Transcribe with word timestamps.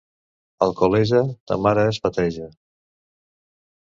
Alcoleja, 0.67 1.19
ta 1.51 1.57
mare 1.67 1.85
es 1.91 2.01
peteja. 2.07 2.47